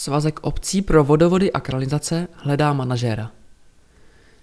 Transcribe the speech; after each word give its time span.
Svazek 0.00 0.40
obcí 0.42 0.82
pro 0.82 1.04
vodovody 1.04 1.52
a 1.52 1.60
kanalizace 1.60 2.28
hledá 2.34 2.72
manažéra. 2.72 3.30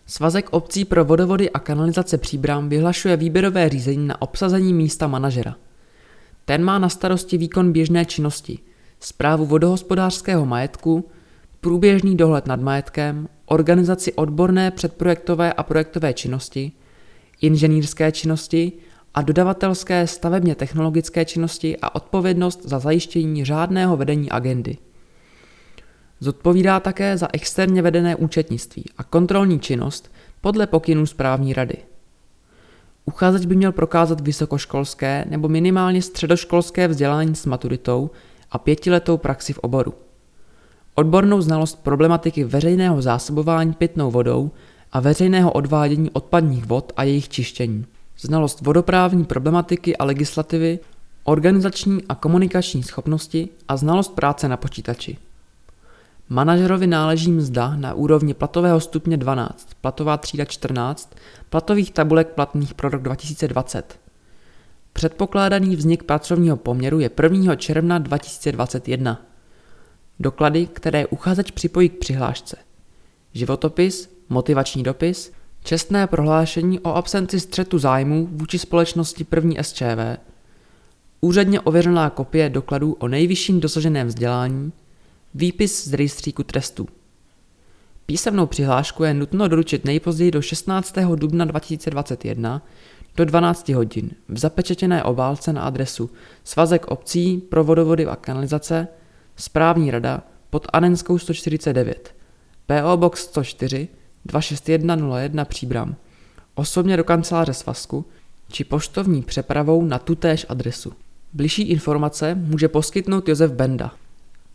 Svazek 0.05 0.49
obcí 0.51 0.85
pro 0.85 1.05
vodovody 1.05 1.49
a 1.49 1.59
kanalizace 1.59 2.17
Příbram 2.17 2.69
vyhlašuje 2.69 3.17
výběrové 3.17 3.69
řízení 3.69 4.07
na 4.07 4.21
obsazení 4.21 4.73
místa 4.73 5.07
manažera. 5.07 5.55
Ten 6.45 6.63
má 6.63 6.79
na 6.79 6.89
starosti 6.89 7.37
výkon 7.37 7.71
běžné 7.71 8.05
činnosti, 8.05 8.59
zprávu 8.99 9.45
vodohospodářského 9.45 10.45
majetku, 10.45 11.09
průběžný 11.61 12.17
dohled 12.17 12.47
nad 12.47 12.61
majetkem, 12.61 13.29
organizaci 13.45 14.13
odborné 14.13 14.71
předprojektové 14.71 15.53
a 15.53 15.63
projektové 15.63 16.13
činnosti, 16.13 16.71
inženýrské 17.41 18.11
činnosti 18.11 18.71
a 19.13 19.21
dodavatelské 19.21 20.07
stavebně 20.07 20.55
technologické 20.55 21.25
činnosti 21.25 21.77
a 21.81 21.95
odpovědnost 21.95 22.61
za 22.63 22.79
zajištění 22.79 23.45
řádného 23.45 23.97
vedení 23.97 24.31
agendy. 24.31 24.77
Zodpovídá 26.19 26.79
také 26.79 27.17
za 27.17 27.27
externě 27.33 27.81
vedené 27.81 28.15
účetnictví 28.15 28.85
a 28.97 29.03
kontrolní 29.03 29.59
činnost 29.59 30.11
podle 30.41 30.67
pokynů 30.67 31.05
správní 31.05 31.53
rady. 31.53 31.77
Uchazeč 33.05 33.45
by 33.45 33.55
měl 33.55 33.71
prokázat 33.71 34.21
vysokoškolské 34.21 35.25
nebo 35.29 35.47
minimálně 35.47 36.01
středoškolské 36.01 36.87
vzdělání 36.87 37.35
s 37.35 37.45
maturitou 37.45 38.09
a 38.51 38.57
pětiletou 38.57 39.17
praxi 39.17 39.53
v 39.53 39.59
oboru. 39.59 39.93
Odbornou 40.95 41.41
znalost 41.41 41.83
problematiky 41.83 42.43
veřejného 42.43 43.01
zásobování 43.01 43.73
pitnou 43.73 44.11
vodou 44.11 44.51
a 44.91 44.99
veřejného 44.99 45.51
odvádění 45.51 46.09
odpadních 46.11 46.65
vod 46.65 46.93
a 46.95 47.03
jejich 47.03 47.29
čištění. 47.29 47.85
Znalost 48.19 48.61
vodoprávní 48.61 49.25
problematiky 49.25 49.97
a 49.97 50.03
legislativy, 50.03 50.79
organizační 51.23 52.01
a 52.09 52.15
komunikační 52.15 52.83
schopnosti 52.83 53.49
a 53.67 53.77
znalost 53.77 54.15
práce 54.15 54.47
na 54.47 54.57
počítači. 54.57 55.17
Manažerovi 56.29 56.87
náleží 56.87 57.31
mzda 57.31 57.75
na 57.75 57.93
úrovni 57.93 58.33
platového 58.33 58.79
stupně 58.79 59.17
12, 59.17 59.69
platová 59.81 60.17
třída 60.17 60.45
14, 60.45 61.15
platových 61.49 61.91
tabulek 61.91 62.27
platných 62.27 62.73
pro 62.73 62.89
rok 62.89 63.01
2020. 63.01 63.99
Předpokládaný 64.93 65.75
vznik 65.75 66.03
pracovního 66.03 66.57
poměru 66.57 66.99
je 66.99 67.09
1. 67.23 67.55
června 67.55 67.99
2021. 67.99 69.25
Doklady, 70.19 70.67
které 70.67 71.05
uchazeč 71.05 71.51
připojí 71.51 71.89
k 71.89 71.99
přihlášce. 71.99 72.57
Životopis, 73.33 74.09
motivační 74.29 74.83
dopis, 74.83 75.31
čestné 75.63 76.07
prohlášení 76.07 76.79
o 76.79 76.95
absenci 76.95 77.39
střetu 77.39 77.79
zájmů 77.79 78.29
vůči 78.31 78.59
společnosti 78.59 79.23
první 79.23 79.57
SČV, 79.61 80.17
úředně 81.21 81.61
ověřená 81.61 82.09
kopie 82.09 82.49
dokladů 82.49 82.93
o 82.93 83.07
nejvyšším 83.07 83.59
dosaženém 83.59 84.07
vzdělání, 84.07 84.71
Výpis 85.33 85.87
z 85.87 85.93
rejstříku 85.93 86.43
trestů. 86.43 86.87
Písemnou 88.05 88.45
přihlášku 88.45 89.03
je 89.03 89.13
nutno 89.13 89.47
doručit 89.47 89.85
nejpozději 89.85 90.31
do 90.31 90.41
16. 90.41 90.95
dubna 91.15 91.45
2021 91.45 92.61
do 93.17 93.25
12 93.25 93.69
hodin 93.69 94.11
v 94.29 94.37
zapečetěné 94.37 95.03
obálce 95.03 95.53
na 95.53 95.61
adresu 95.61 96.09
Svazek 96.43 96.87
obcí 96.87 97.37
pro 97.37 97.63
vodovody 97.63 98.05
a 98.05 98.15
kanalizace, 98.15 98.87
Správní 99.35 99.91
rada 99.91 100.23
pod 100.49 100.67
Anenskou 100.73 101.17
149, 101.17 102.15
PO 102.65 102.97
Box 102.97 103.21
104 103.21 103.87
26101 104.25 105.45
Příbram, 105.45 105.95
osobně 106.55 106.97
do 106.97 107.03
kanceláře 107.03 107.53
svazku 107.53 108.05
či 108.51 108.63
poštovní 108.63 109.21
přepravou 109.21 109.85
na 109.85 109.99
tutéž 109.99 110.45
adresu. 110.49 110.93
Bližší 111.33 111.61
informace 111.61 112.35
může 112.35 112.67
poskytnout 112.67 113.29
Josef 113.29 113.51
Benda 113.51 113.91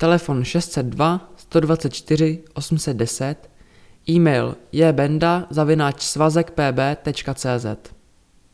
telefon 0.03 0.45
602 0.45 1.21
124 1.37 2.43
810, 2.55 3.37
e-mail 4.09 4.55
jbenda 4.73 5.47
zavináč 5.51 6.03
svazekpb.cz. 6.03 7.67